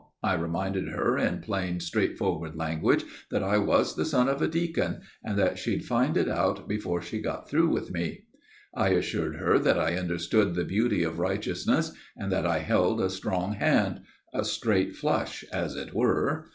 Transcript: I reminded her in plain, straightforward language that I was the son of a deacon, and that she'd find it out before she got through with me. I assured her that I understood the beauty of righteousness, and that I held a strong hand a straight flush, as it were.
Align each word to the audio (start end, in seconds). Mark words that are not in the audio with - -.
I 0.23 0.33
reminded 0.33 0.87
her 0.87 1.15
in 1.19 1.41
plain, 1.41 1.79
straightforward 1.79 2.55
language 2.55 3.05
that 3.29 3.43
I 3.43 3.59
was 3.59 3.95
the 3.95 4.03
son 4.03 4.27
of 4.29 4.41
a 4.41 4.47
deacon, 4.47 5.01
and 5.23 5.37
that 5.37 5.59
she'd 5.59 5.85
find 5.85 6.17
it 6.17 6.27
out 6.27 6.67
before 6.67 7.03
she 7.03 7.21
got 7.21 7.47
through 7.47 7.67
with 7.69 7.91
me. 7.93 8.23
I 8.73 8.87
assured 8.93 9.35
her 9.35 9.59
that 9.59 9.77
I 9.77 9.99
understood 9.99 10.55
the 10.55 10.65
beauty 10.65 11.03
of 11.03 11.19
righteousness, 11.19 11.91
and 12.17 12.31
that 12.31 12.47
I 12.47 12.61
held 12.61 12.99
a 12.99 13.11
strong 13.11 13.53
hand 13.53 14.01
a 14.33 14.43
straight 14.43 14.95
flush, 14.95 15.43
as 15.53 15.75
it 15.75 15.93
were. 15.93 16.47